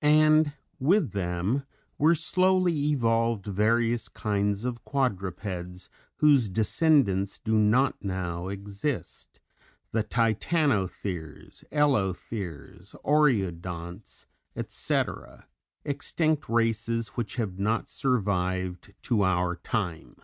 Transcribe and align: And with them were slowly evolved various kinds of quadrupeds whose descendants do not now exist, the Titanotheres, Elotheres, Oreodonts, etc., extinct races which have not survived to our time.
And 0.00 0.54
with 0.78 1.12
them 1.12 1.64
were 1.98 2.14
slowly 2.14 2.74
evolved 2.86 3.44
various 3.44 4.08
kinds 4.08 4.64
of 4.64 4.82
quadrupeds 4.82 5.90
whose 6.16 6.48
descendants 6.48 7.38
do 7.38 7.58
not 7.58 8.02
now 8.02 8.48
exist, 8.48 9.40
the 9.92 10.02
Titanotheres, 10.02 11.64
Elotheres, 11.70 12.94
Oreodonts, 13.04 14.24
etc., 14.56 15.46
extinct 15.84 16.48
races 16.48 17.08
which 17.08 17.36
have 17.36 17.58
not 17.58 17.86
survived 17.86 18.94
to 19.02 19.22
our 19.22 19.54
time. 19.56 20.16